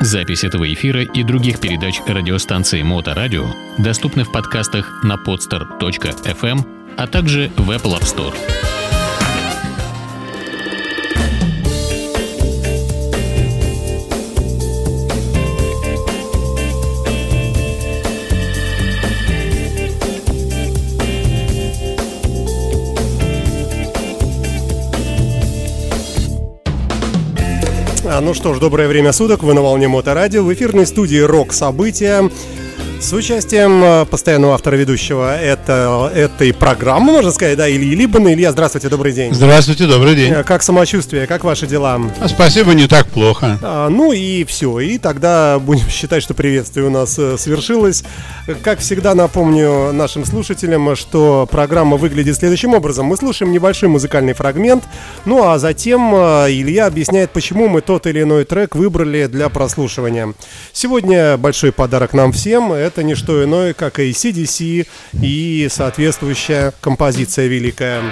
[0.00, 3.44] Запись этого эфира и других передач радиостанции Моторадио
[3.76, 8.79] доступны в подкастах на podster.fm, а также в Apple App Store.
[28.20, 32.30] Ну что ж, доброе время суток, вы на волне Моторадио, в эфирной студии «Рок-события».
[33.00, 38.34] С участием э, постоянного автора ведущего это, этой программы, можно сказать, да, Ильи Либана.
[38.34, 39.32] Илья, здравствуйте, добрый день.
[39.32, 40.34] Здравствуйте, добрый день.
[40.34, 41.98] Э, как самочувствие, как ваши дела?
[42.20, 43.58] А, спасибо, не так плохо.
[43.62, 48.04] А, ну и все, и тогда будем считать, что приветствие у нас э, свершилось.
[48.62, 53.06] Как всегда напомню нашим слушателям, что программа выглядит следующим образом.
[53.06, 54.84] Мы слушаем небольшой музыкальный фрагмент,
[55.24, 60.34] ну а затем Илья объясняет, почему мы тот или иной трек выбрали для прослушивания.
[60.74, 64.86] Сегодня большой подарок нам всем– это не что иное, как ACDC
[65.22, 68.02] и соответствующая композиция великая.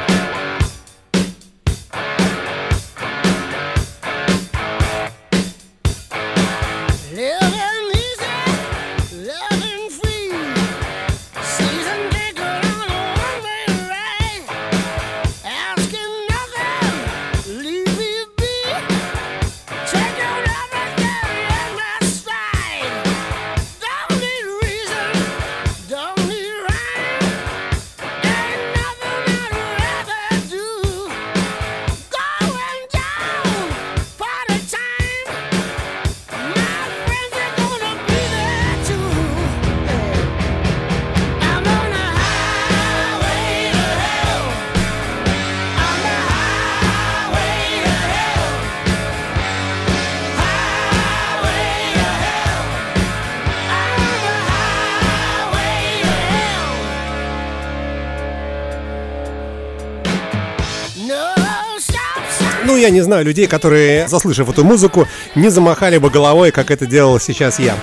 [62.79, 67.21] Я не знаю людей, которые, заслышав эту музыку, не замахали бы головой, как это делал
[67.21, 67.77] сейчас я.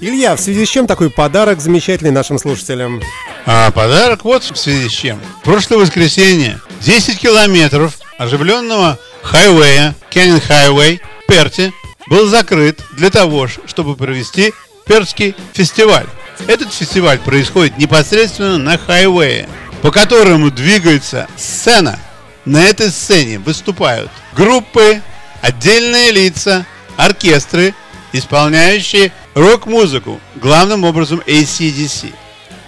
[0.00, 3.00] Илья, в связи с чем такой подарок замечательный нашим слушателям?
[3.46, 5.20] А подарок вот в связи с чем.
[5.44, 11.72] Прошлое воскресенье 10 километров оживленного хайвея, Canyon Highway, Перти,
[12.08, 14.52] был закрыт для того, чтобы провести
[14.86, 16.06] Пертский фестиваль.
[16.46, 19.48] Этот фестиваль происходит непосредственно на хайвее,
[19.82, 21.98] по которому двигается сцена–
[22.50, 25.00] на этой сцене выступают группы,
[25.40, 26.66] отдельные лица,
[26.96, 27.74] оркестры,
[28.12, 32.12] исполняющие рок-музыку, главным образом ACDC.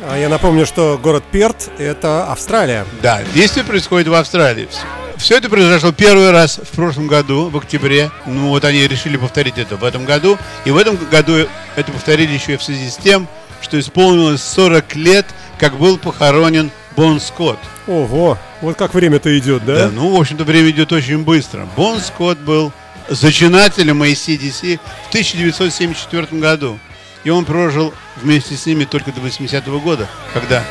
[0.09, 2.87] А я напомню, что город Перт– это Австралия.
[3.03, 4.69] Да, действие происходит в Австралии.
[5.17, 8.13] Все это произошло первый раз в прошлом году, в октябре.
[8.25, 10.39] Ну вот они решили повторить это в этом году.
[10.65, 13.27] И в этом году это повторили еще и в связи с тем,
[13.61, 15.27] что исполнилось 40 лет,
[15.59, 17.59] как был похоронен Бон Скотт.
[17.87, 19.87] Ого, вот как время-то идет, да?
[19.87, 21.67] Да, ну, в общем-то, время идет очень быстро.
[21.77, 22.73] Бон Скотт был
[23.09, 26.79] зачинателем ACDC в 1974 году.
[27.25, 30.65] И он прожил вместе с ними только до 80-го года, когда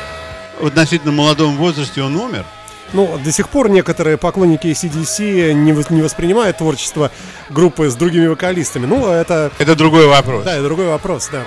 [0.60, 2.44] в относительно молодом возрасте он умер.
[2.92, 7.10] Ну, до сих пор некоторые поклонники CDC не, не воспринимают творчество
[7.48, 8.84] группы с другими вокалистами.
[8.84, 9.50] Ну, это...
[9.58, 10.44] Это другой вопрос.
[10.44, 11.42] Да, это другой вопрос, да.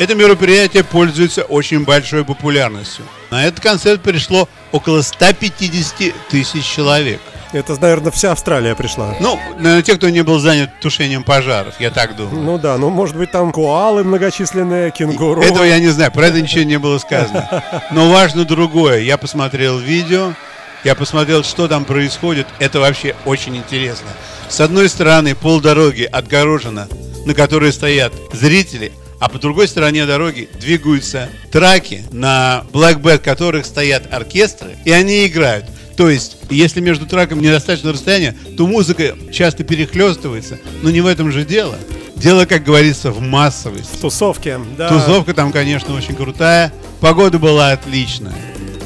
[0.00, 3.04] Это мероприятие пользуется очень большой популярностью.
[3.30, 7.20] На этот концерт пришло около 150 тысяч человек.
[7.52, 9.14] Это, наверное, вся Австралия пришла.
[9.20, 12.42] Ну, наверное, те, кто не был занят тушением пожаров, я так думаю.
[12.42, 15.42] Ну да, ну может быть там коалы многочисленные, кенгуру.
[15.42, 17.62] Этого я не знаю, про это ничего не было сказано.
[17.90, 19.00] Но важно другое.
[19.00, 20.32] Я посмотрел видео,
[20.82, 22.46] я посмотрел, что там происходит.
[22.58, 24.08] Это вообще очень интересно.
[24.48, 26.88] С одной стороны, полдороги отгорожено,
[27.26, 34.12] на которой стоят зрители, а по другой стороне дороги двигаются траки, на Blackbird которых стоят
[34.12, 35.66] оркестры, и они играют.
[35.96, 41.30] То есть, если между траком недостаточно расстояния, то музыка часто перехлестывается, но не в этом
[41.30, 41.76] же дело.
[42.16, 43.96] Дело, как говорится, в массовости.
[43.96, 44.88] В тусовке, да.
[44.88, 46.72] Тусовка там, конечно, очень крутая.
[47.00, 48.34] Погода была отличная.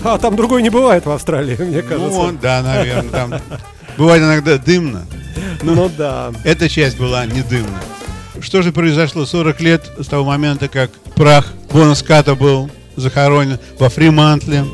[0.03, 2.11] А там другой не бывает в Австралии, мне кажется.
[2.11, 3.35] Ну, да, наверное, там
[3.97, 5.07] бывает иногда дымно.
[5.63, 6.33] Ну да.
[6.45, 7.83] Эта часть была не дымная.
[8.45, 13.89] Что же произошло 40 лет с того момента, как прах Бона Ската был захоронен во
[13.89, 14.67] Фримантле?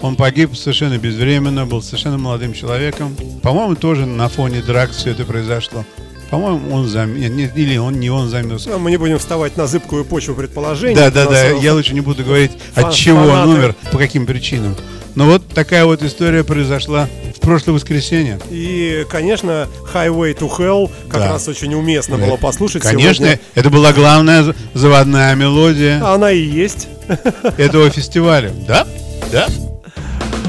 [0.00, 3.14] Он погиб совершенно безвременно, был совершенно молодым человеком.
[3.42, 5.84] По-моему, тоже на фоне драк все это произошло.
[6.30, 7.30] По-моему, он замерз.
[7.30, 8.64] Нет, или он не он замерз.
[8.64, 10.96] Ну, мы не будем вставать на зыбкую почву предположений.
[10.96, 11.48] Да, да, да.
[11.48, 14.74] Я лучше не буду говорить, от чего он умер, по каким причинам.
[15.16, 18.38] Но вот такая вот история произошла в прошлое воскресенье.
[18.50, 21.28] И, конечно, Highway to Hell как Да.
[21.30, 23.40] раз очень уместно было послушать Конечно, сегодня.
[23.54, 26.88] это была главная заводная мелодия Она и есть.
[27.56, 28.52] этого фестиваля.
[28.68, 28.86] Да?
[29.32, 29.46] Да?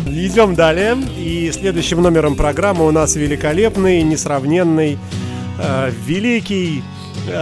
[0.06, 0.98] Идем далее.
[1.18, 5.00] И следующим номером программы у нас великолепный, несравненный,
[5.60, 6.84] э, великий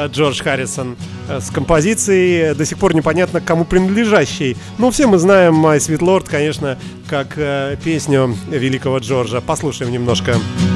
[0.08, 0.98] Джордж Харрисон
[1.28, 4.58] э, с композицией до сих пор непонятно кому принадлежащей.
[4.78, 6.78] Ну, все мы знаем My Sweet Lord, конечно,
[7.10, 9.42] как э, песню великого Джорджа.
[9.42, 10.34] Послушаем немножко.
[10.34, 10.69] my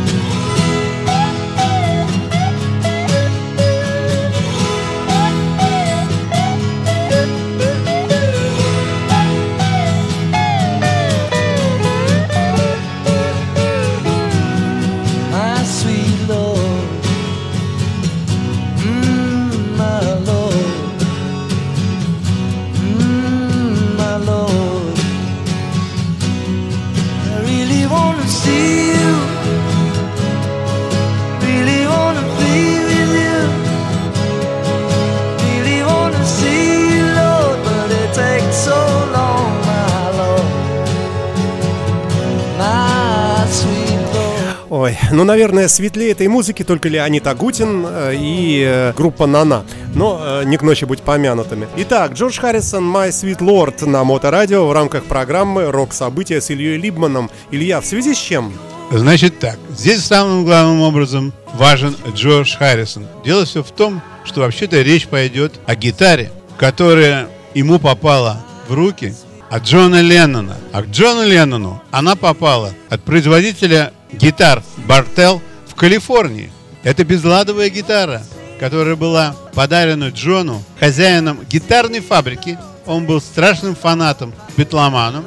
[44.76, 49.66] Ой, ну, наверное, светлее этой музыки только Леонид Агутин э, и э, группа Нана.
[49.94, 51.68] Но э, не к ночи быть помянутыми.
[51.78, 57.30] Итак, Джордж Харрисон, My Sweet Lord на Моторадио в рамках программы «Рок-события» с Ильей Либманом.
[57.52, 58.52] Илья, в связи с чем?
[58.90, 63.06] Значит так, здесь самым главным образом важен Джордж Харрисон.
[63.24, 69.14] Дело все в том, что вообще-то речь пойдет о гитаре, которая ему попала в руки
[69.52, 70.58] от Джона Леннона.
[70.72, 76.52] А к Джону Леннону она попала от производителя гитар Бартел в Калифорнии.
[76.84, 78.22] Это безладовая гитара,
[78.60, 82.58] которая была подарена Джону хозяином гитарной фабрики.
[82.86, 85.26] Он был страшным фанатом, битломаном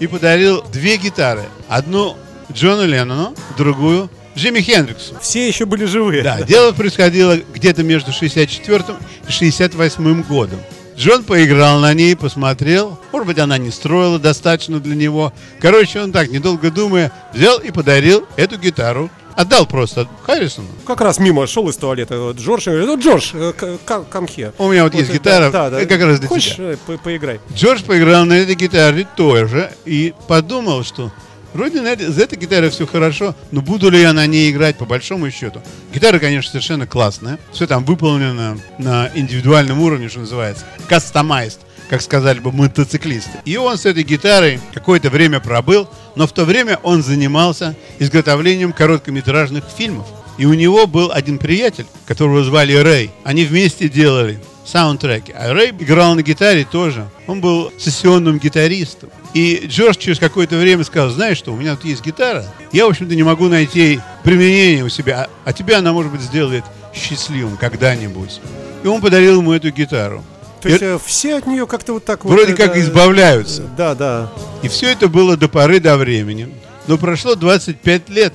[0.00, 1.44] и подарил две гитары.
[1.68, 2.16] Одну
[2.52, 5.16] Джону Леннону, другую Джимми Хендриксу.
[5.20, 6.22] Все еще были живы.
[6.22, 8.84] Да, дело происходило где-то между 64
[9.28, 10.58] и 68 годом.
[10.96, 12.98] Джон поиграл на ней, посмотрел.
[13.12, 15.32] Может быть, она не строила достаточно для него.
[15.60, 19.10] Короче, он так, недолго думая, взял и подарил эту гитару.
[19.36, 20.68] Отдал просто Харрисону.
[20.86, 24.06] Как раз мимо шел из туалета вот Джордж и говорит, ну, Джордж, э, к- к-
[24.08, 24.54] come here».
[24.58, 25.80] У меня вот есть это- гитара, да, да.
[25.80, 26.70] э, как раз для Хочешь, тебя.
[26.72, 27.40] э, по- поиграй?
[27.52, 31.10] Джордж поиграл на этой гитаре тоже и подумал, что
[31.54, 34.76] вроде на этой, за этой гитарой все хорошо, но буду ли я на ней играть
[34.76, 35.62] по большому счету?
[35.94, 37.38] Гитара, конечно, совершенно классная.
[37.52, 40.66] Все там выполнено на индивидуальном уровне, что называется.
[40.88, 43.38] Customized, как сказали бы мотоциклисты.
[43.44, 48.72] И он с этой гитарой какое-то время пробыл, но в то время он занимался изготовлением
[48.72, 50.06] короткометражных фильмов.
[50.36, 53.10] И у него был один приятель, которого звали Рэй.
[53.22, 55.32] Они вместе делали саундтреки.
[55.32, 57.08] А Рэй играл на гитаре тоже.
[57.26, 59.10] Он был сессионным гитаристом.
[59.34, 62.90] И Джордж через какое-то время сказал, знаешь что, у меня тут есть гитара, я, в
[62.90, 66.64] общем-то, не могу найти применение у себя, а тебя она, может быть, сделает
[66.94, 68.40] счастливым когда-нибудь.
[68.84, 70.22] И он подарил ему эту гитару.
[70.62, 72.30] То есть И э, все от нее как-то вот так вот...
[72.30, 73.62] вроде это- как избавляются.
[73.76, 74.32] Да, да.
[74.62, 76.54] И все это было до поры до времени.
[76.86, 78.34] Но прошло 25 лет.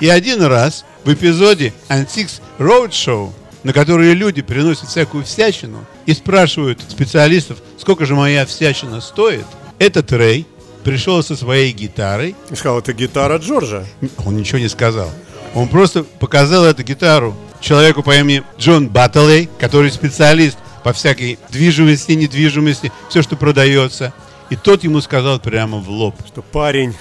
[0.00, 3.32] И один раз в эпизоде Antiques Roadshow,
[3.64, 9.46] на которые люди приносят всякую всячину и спрашивают специалистов, сколько же моя всячина стоит,
[9.78, 10.46] этот Рэй
[10.84, 12.34] пришел со своей гитарой.
[12.50, 13.84] И сказал, это гитара Джорджа.
[14.24, 15.10] Он ничего не сказал.
[15.54, 22.12] Он просто показал эту гитару человеку по имени Джон Баттлей, который специалист по всякой движимости,
[22.12, 24.12] недвижимости, все, что продается.
[24.50, 26.14] И тот ему сказал прямо в лоб.
[26.26, 26.94] Что парень...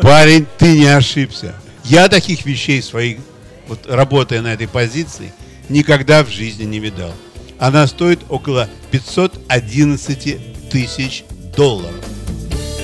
[0.00, 1.54] Парень, ты не ошибся.
[1.84, 3.18] Я таких вещей своих,
[3.68, 5.32] вот работая на этой позиции,
[5.68, 7.12] никогда в жизни не видал.
[7.58, 11.24] Она стоит около 511 тысяч
[11.54, 11.94] долларов.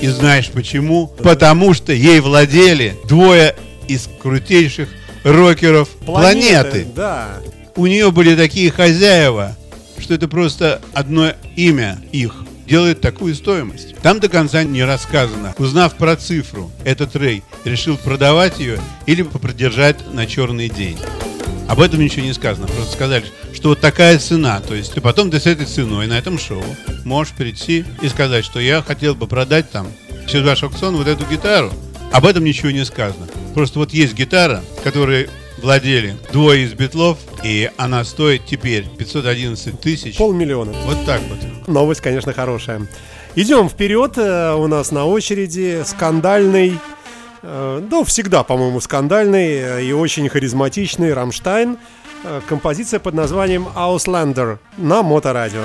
[0.03, 1.07] И знаешь почему?
[1.07, 3.55] Потому что ей владели двое
[3.87, 4.89] из крутейших
[5.23, 6.85] рокеров планеты.
[6.93, 7.37] Да.
[7.77, 9.55] У нее были такие хозяева,
[9.97, 13.95] что это просто одно имя их делает такую стоимость.
[14.01, 15.55] Там до конца не рассказано.
[15.57, 20.97] Узнав про цифру, этот Рэй решил продавать ее или попридержать на черный день.
[21.67, 22.67] Об этом ничего не сказано.
[22.67, 24.59] Просто сказали, что вот такая цена.
[24.61, 26.63] То есть ты потом ты с этой ценой на этом шоу
[27.05, 29.87] можешь прийти и сказать, что я хотел бы продать там
[30.27, 31.71] через ваш аукцион вот эту гитару.
[32.11, 33.27] Об этом ничего не сказано.
[33.53, 35.29] Просто вот есть гитара, которой
[35.61, 40.17] владели двое из битлов, и она стоит теперь 511 тысяч.
[40.17, 40.73] Полмиллиона.
[40.85, 41.67] Вот так вот.
[41.67, 42.87] Новость, конечно, хорошая.
[43.35, 44.17] Идем вперед.
[44.17, 46.77] э, У нас на очереди скандальный,
[47.89, 51.77] ну, всегда, по-моему, скандальный э, и очень харизматичный Рамштайн.
[52.23, 55.63] Э, Композиция под названием Auslander на Моторадио.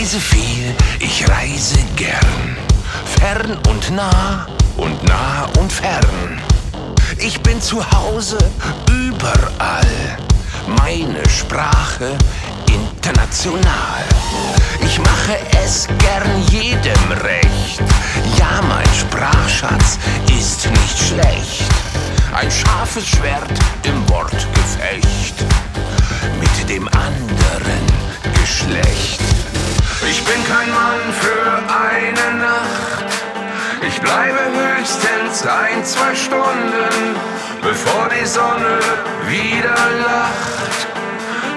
[0.00, 2.56] reise viel, ich reise gern.
[3.04, 4.46] Fern und nah
[4.78, 6.40] und nah und fern.
[7.18, 8.38] Ich bin zu Hause
[8.88, 10.16] überall.
[10.66, 12.16] Meine Sprache
[12.66, 14.04] international.
[14.82, 17.82] Ich mache es gern jedem recht.
[18.38, 19.98] Ja, mein Sprachschatz
[20.38, 21.70] ist nicht schlecht.
[22.32, 23.52] Ein scharfes Schwert
[23.82, 25.34] im Wortgefecht
[26.40, 27.84] mit dem anderen
[28.40, 29.20] Geschlecht.
[30.08, 33.04] Ich bin kein Mann für eine Nacht.
[33.86, 37.16] Ich bleibe höchstens ein, zwei Stunden,
[37.62, 38.78] bevor die Sonne
[39.28, 40.86] wieder lacht.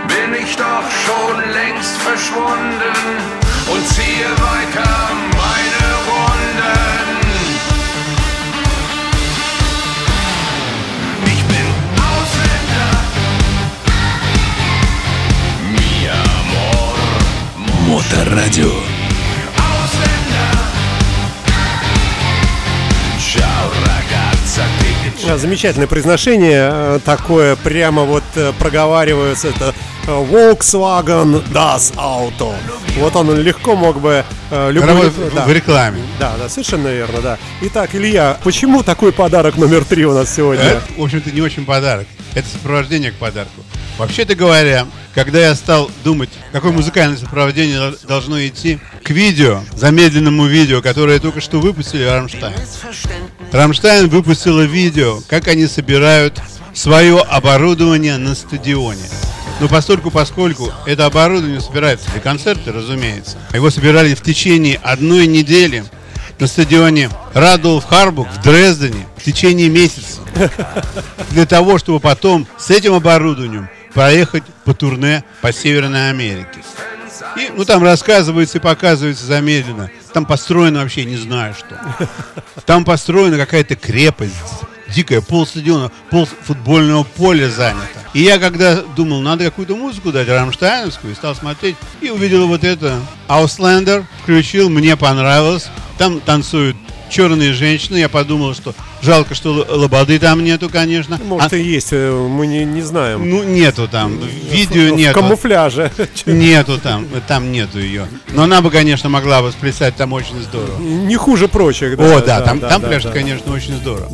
[0.08, 7.13] Bin ich doch schon längst verschwunden und ziehe weiter meine Runden.
[17.94, 18.72] Моторадио.
[25.30, 29.76] А, Замечательное произношение, э, такое прямо вот э, проговаривается, это
[30.08, 32.56] э, Volkswagen Das Auto.
[32.98, 34.90] Вот он легко мог бы э, любой...
[34.90, 35.46] Работает да.
[35.46, 36.02] в рекламе.
[36.20, 37.38] Да, да, совершенно верно, да.
[37.62, 40.64] Итак, Илья, почему такой подарок номер три у нас сегодня?
[40.64, 42.08] Это, в общем-то, не очень подарок.
[42.36, 43.64] Это сопровождение к подарку.
[43.98, 50.48] Вообще-то говоря, когда я стал думать, какое музыкальное сопровождение дол- должно идти к видео, замедленному
[50.48, 52.56] видео, которое только что выпустили Рамштайн.
[53.52, 56.42] Рамштайн выпустила видео, как они собирают
[56.74, 59.04] свое оборудование на стадионе.
[59.60, 65.84] Но постольку, поскольку это оборудование собирается для концерта, разумеется, его собирали в течение одной недели
[66.40, 70.22] на стадионе Рудольф Харбиг в Дрездене в течение месяца.
[71.30, 76.60] Для того, чтобы потом с этим оборудованием проехать по турне по Северной Америке.
[77.38, 79.90] И, ну, там рассказывается и показывается замедленно.
[80.14, 81.80] Там построено вообще не знаю что.
[82.66, 84.34] Там построена какая-то крепость
[84.94, 88.00] дикая, пол стадиона, пол футбольного поля занято.
[88.14, 92.64] И я когда думал, надо какую-то музыку дать, рамштайновскую, и стал смотреть, и увидел вот
[92.64, 93.00] это.
[93.28, 95.68] Ауслендер включил, мне понравилось.
[95.98, 96.76] Там танцуют
[97.10, 97.98] черные женщины.
[97.98, 101.20] Я подумал, что жалко, что лободы там нету, конечно.
[101.24, 103.30] Может А- и есть, э, мы не, не знаем.
[103.30, 104.20] ну, нету там.
[104.52, 105.20] Видео В нету.
[105.20, 105.92] камуфляже.
[106.26, 108.08] Нету там, там нету ее.
[108.34, 110.80] Но она бы, конечно, могла бы сплясать там очень здорово.
[110.80, 112.18] Не хуже прочих, да.
[112.18, 113.20] О, да, там, там да, пляшет, да.
[113.20, 114.10] конечно, очень здорово.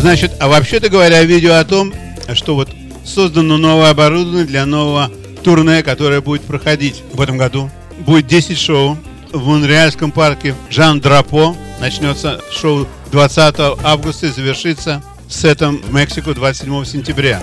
[0.00, 1.92] Значит, а вообще-то говоря, видео о том,
[2.32, 2.70] что вот
[3.04, 5.10] создано новое оборудование для нового
[5.44, 7.70] турне, которое будет проходить в этом году.
[7.98, 8.96] Будет 10 шоу
[9.30, 11.54] в Монреальском парке Жан Драпо.
[11.80, 17.42] Начнется шоу 20 августа и завершится сетом в Мексику 27 сентября.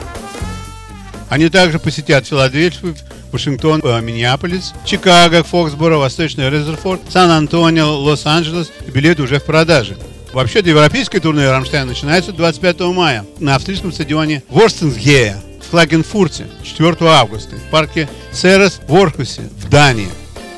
[1.29, 2.95] Они также посетят Филадельфию,
[3.31, 8.71] Вашингтон, э, Миннеаполис, Чикаго, Фоксборо, Восточный Резерфорд, Сан-Антонио, Лос-Анджелес.
[8.87, 9.95] Билеты уже в продаже.
[10.33, 17.55] Вообще-то европейское турне Рамштайн начинается 25 мая на австрийском стадионе Вёртерзее в Клагенфурте 4 августа
[17.55, 20.09] в парке Церес в Орхусе в Дании.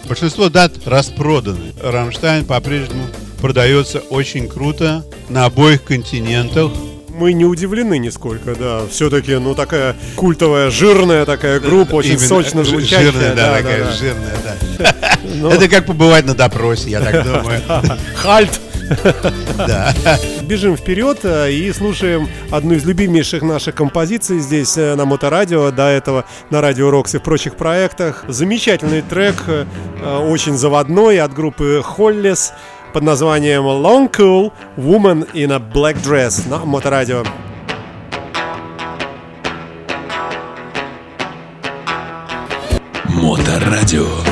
[0.07, 1.73] Большинство дат распроданы.
[1.81, 3.05] Рамштайн по-прежнему
[3.39, 6.71] продается очень круто на обоих континентах.
[7.09, 8.81] Мы не удивлены нисколько, да.
[8.89, 13.11] Все-таки, ну, такая культовая, жирная такая группа, очень Именно, сочно звучащая.
[13.11, 13.91] Жирная, да, такая да.
[13.91, 14.95] жирная, да.
[15.35, 17.61] Ну, Это как побывать на допросе, я так думаю.
[18.15, 18.59] Halt!
[19.57, 19.93] Да.
[20.43, 25.83] Бежим вперед э, и слушаем одну из любимейших наших композиций здесь э, на Моторадио, до
[25.83, 28.25] этого на Радио Рокс и в прочих проектах.
[28.27, 29.65] Замечательный трек, э,
[30.29, 32.51] очень заводной от группы Hollis
[32.93, 37.23] под названием Long Cool Woman in a Black Dress на Моторадио.
[43.09, 44.28] Моторадио.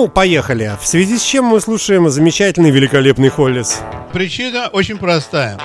[0.00, 0.78] Ну, поехали.
[0.80, 3.80] В связи с чем мы слушаем замечательный, великолепный Холлис?
[4.14, 5.58] Причина очень простая.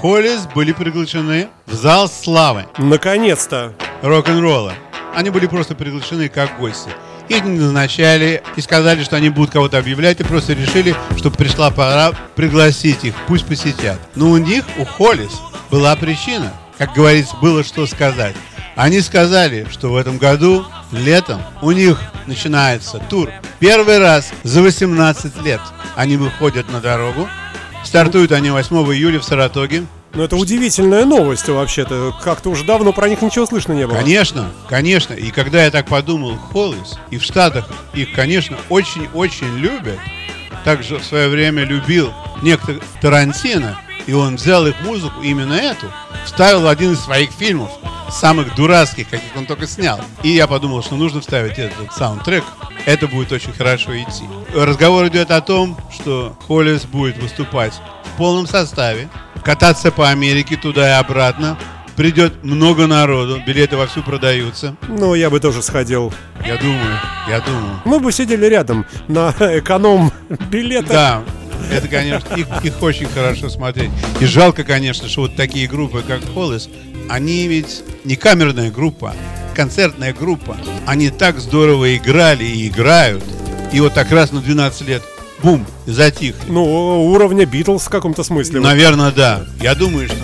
[0.00, 3.74] Холлис были приглашены в зал славы Наконец-то.
[4.00, 4.72] рок-н-ролла.
[5.14, 6.88] Они были просто приглашены как гости.
[7.28, 11.70] Их не назначали и сказали, что они будут кого-то объявлять, и просто решили, что пришла
[11.70, 13.98] пора пригласить их, пусть посетят.
[14.14, 15.32] Но у них, у Холлис,
[15.70, 16.54] была причина.
[16.78, 18.34] Как говорится, было что сказать.
[18.76, 23.30] Они сказали, что в этом году, летом, у них начинается тур.
[23.58, 25.60] Первый раз за 18 лет
[25.96, 27.28] они выходят на дорогу.
[27.84, 29.84] Стартуют они 8 июля в Саратоге.
[30.14, 32.14] Ну, это удивительная новость, вообще-то.
[32.22, 33.96] Как-то уже давно про них ничего слышно не было.
[33.96, 35.12] Конечно, конечно.
[35.12, 39.98] И когда я так подумал, Холлис, и в Штатах их, конечно, очень-очень любят.
[40.64, 42.12] Также в свое время любил
[42.42, 45.86] некто Тарантино, и он взял их музыку, именно эту,
[46.24, 47.70] вставил в один из своих фильмов,
[48.10, 50.00] самых дурацких, каких он только снял.
[50.22, 52.44] И я подумал, что нужно вставить этот саундтрек.
[52.86, 54.24] Это будет очень хорошо идти.
[54.54, 57.72] Разговор идет о том, что Холлис будет выступать
[58.14, 59.08] в полном составе,
[59.42, 61.58] кататься по Америке туда и обратно.
[61.96, 64.74] Придет много народу, билеты вовсю продаются.
[64.88, 66.12] Ну, я бы тоже сходил.
[66.44, 67.80] Я думаю, я думаю.
[67.84, 70.12] Мы бы сидели рядом на эконом
[70.50, 70.90] билетах.
[70.90, 71.22] Да,
[71.70, 73.90] это, конечно, их, их очень хорошо смотреть.
[74.20, 76.68] И жалко, конечно, что вот такие группы, как Холлис,
[77.08, 79.14] они ведь не камерная группа,
[79.54, 80.56] концертная группа.
[80.86, 83.22] Они так здорово играли и играют.
[83.72, 85.02] И вот так раз на 12 лет,
[85.42, 86.48] бум, и затихли.
[86.48, 88.60] Ну, уровня Битлз в каком-то смысле.
[88.60, 89.44] Наверное, да.
[89.60, 90.16] Я думаю, что...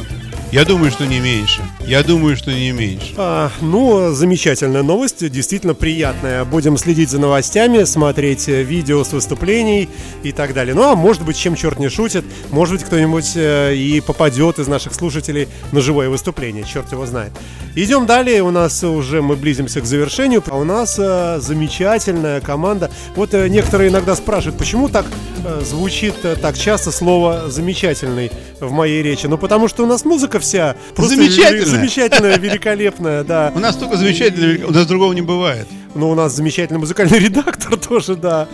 [0.52, 1.62] Я думаю, что не меньше.
[1.86, 3.14] Я думаю, что не меньше.
[3.16, 6.44] А, ну, замечательная новость, действительно приятная.
[6.44, 9.88] Будем следить за новостями, смотреть э, видео с выступлений
[10.22, 10.74] и так далее.
[10.74, 14.68] Ну, а может быть, чем черт не шутит, может быть, кто-нибудь э, и попадет из
[14.68, 17.32] наших слушателей на живое выступление, черт его знает.
[17.74, 22.90] Идем далее, у нас уже мы близимся к завершению, а у нас э, замечательная команда.
[23.16, 25.06] Вот э, некоторые иногда спрашивают, почему так
[25.44, 29.26] э, звучит э, так часто слово «замечательный» в моей речи.
[29.26, 31.79] Ну, потому что у нас музыка вся просто Замечательная.
[31.80, 33.52] Замечательная, великолепная, да.
[33.54, 35.66] У нас только замечательно, у нас другого не бывает.
[35.94, 38.46] Ну, у нас замечательный музыкальный редактор тоже, да,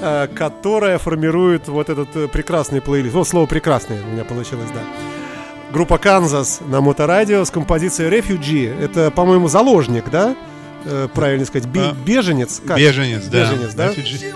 [0.00, 3.14] э, которая формирует вот этот э, прекрасный плейлист.
[3.14, 4.80] Вот слово «прекрасный» у меня получилось, да.
[5.72, 8.80] Группа «Канзас» на Моторадио с композицией «Refugee».
[8.80, 10.36] Это, по-моему, заложник, да?
[10.84, 12.62] Э, Правильно сказать, А, беженец.
[12.64, 12.78] Как?
[12.78, 13.40] Беженец, да.
[13.40, 13.88] Беженец, да?
[13.88, 14.32] Refugee.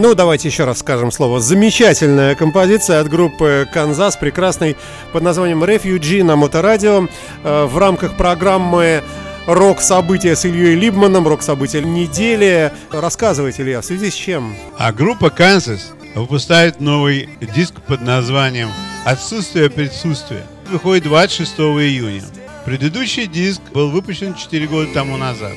[0.00, 1.40] Ну, давайте еще раз скажем слово.
[1.40, 4.76] Замечательная композиция от группы «Канзас», прекрасный,
[5.12, 7.08] под названием «Refugee» на Моторадио.
[7.42, 9.02] Э, В рамках программы
[9.48, 12.72] «Рок-события» с Ильей Либманом, «Рок-события недели».
[12.92, 14.54] Рассказывайте, Илья, в связи с чем?
[14.78, 15.80] А группа Kansas
[16.14, 18.70] выпускает новый диск под названием
[19.04, 20.46] «Отсутствие присутствия».
[20.70, 22.22] Выходит 26 июня.
[22.64, 25.54] Предыдущий диск был выпущен 4 года тому назад.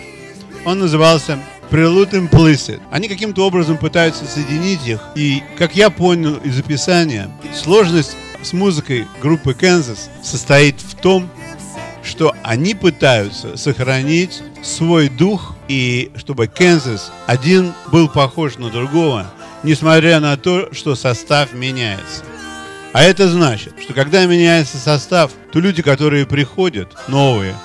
[0.65, 1.37] Он назывался
[1.71, 2.81] Prelude Implicit.
[2.91, 4.99] Они каким-то образом пытаются соединить их.
[5.15, 11.29] И, как я понял из описания, сложность с музыкой группы Kansas состоит в том,
[12.03, 19.31] что они пытаются сохранить свой дух и чтобы Кэнзас один был похож на другого,
[19.63, 22.23] несмотря на то, что состав меняется.
[22.93, 27.55] А это значит, что когда меняется состав, то люди, которые приходят, новые,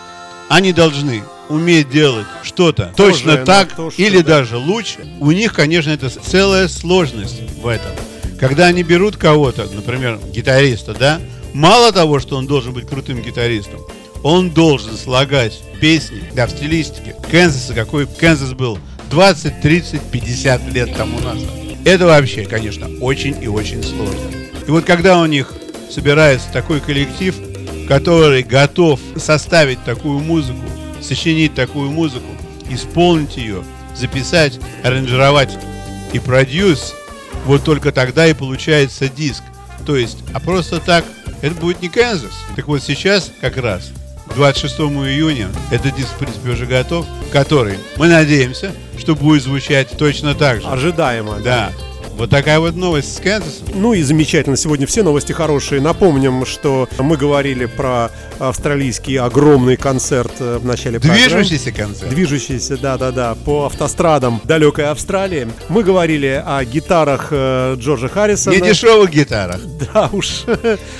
[0.49, 4.39] они должны уметь делать что-то точно так то, что или да.
[4.39, 5.07] даже лучше.
[5.21, 7.93] У них, конечно, это целая сложность в этом.
[8.39, 11.21] Когда они берут кого-то, например, гитариста, да,
[11.55, 13.81] мало того, что он должен быть крутым гитаристом,
[14.23, 18.79] он должен слагать песни да, в стилистике Канзаса, какой Канзас был
[19.11, 21.49] 20, 30, 50 лет тому назад.
[21.85, 24.31] Это вообще, конечно, очень и очень сложно.
[24.67, 25.53] И вот когда у них
[25.91, 27.35] собирается такой коллектив,
[27.89, 30.59] который готов составить такую музыку,
[31.07, 32.27] сочинить такую музыку,
[32.69, 33.65] исполнить ее,
[33.95, 35.57] записать, аранжировать
[36.13, 36.95] и продюс,
[37.45, 39.43] вот только тогда и получается диск.
[39.87, 41.05] То есть, а просто так,
[41.43, 42.33] это будет не Канзас.
[42.57, 43.93] Так вот сейчас как раз
[44.35, 50.35] 26 июня этот диск, в принципе, уже готов, который, мы надеемся, что будет звучать точно
[50.35, 50.69] так же.
[50.69, 51.39] Ожидаемо.
[51.39, 51.73] Да.
[52.17, 53.67] Вот такая вот новость с Канзасом.
[53.75, 55.83] Ну и замечательно, сегодня все новости хорошие.
[55.83, 61.29] Напомним, что мы говорили про австралийский огромный концерт э, в начале программы.
[61.29, 62.09] Движущийся концерт.
[62.09, 65.47] Движущийся, да-да-да, по автострадам далекой Австралии.
[65.69, 68.55] Мы говорили о гитарах э, Джорджа Харрисона.
[68.55, 69.61] Не дешевых гитарах.
[69.93, 70.45] Да уж.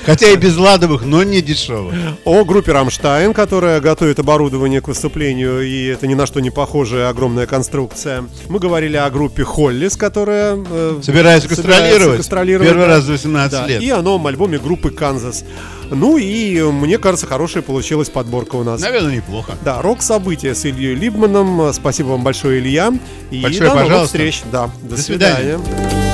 [0.05, 1.95] Хотя и без ладовых, но не дешевых.
[2.25, 7.09] О группе Рамштайн, которая готовит оборудование к выступлению, и это ни на что не похожая
[7.09, 8.25] огромная конструкция.
[8.49, 12.17] Мы говорили о группе Холлис, которая э, Собирается гастролировать.
[12.17, 12.95] гастролировать, Первый да.
[12.95, 13.81] раз за 18 Да, лет.
[13.81, 15.45] И о новом альбоме группы Канзас.
[15.89, 18.81] Ну и, мне кажется, хорошая получилась подборка у нас.
[18.81, 19.53] Наверное, неплохо.
[19.63, 21.71] Да, рок-события с Ильей Либманом.
[21.73, 22.93] Спасибо вам большое, Илья.
[23.31, 24.07] И Большое до новых пожалуйста.
[24.17, 24.41] встреч.
[24.51, 25.59] Да, до, До свидания.
[25.59, 26.06] свидания.